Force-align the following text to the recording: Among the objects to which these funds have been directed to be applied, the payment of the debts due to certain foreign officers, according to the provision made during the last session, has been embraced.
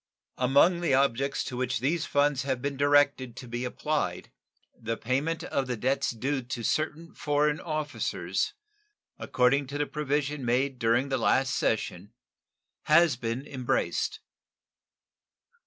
Among 0.39 0.81
the 0.81 0.95
objects 0.95 1.43
to 1.43 1.55
which 1.55 1.79
these 1.79 2.07
funds 2.07 2.41
have 2.41 2.59
been 2.59 2.75
directed 2.75 3.35
to 3.35 3.47
be 3.47 3.63
applied, 3.63 4.31
the 4.75 4.97
payment 4.97 5.43
of 5.43 5.67
the 5.67 5.77
debts 5.77 6.09
due 6.09 6.41
to 6.41 6.63
certain 6.63 7.13
foreign 7.13 7.59
officers, 7.59 8.55
according 9.19 9.67
to 9.67 9.77
the 9.77 9.85
provision 9.85 10.43
made 10.43 10.79
during 10.79 11.09
the 11.09 11.19
last 11.19 11.55
session, 11.55 12.13
has 12.85 13.15
been 13.15 13.45
embraced. 13.45 14.21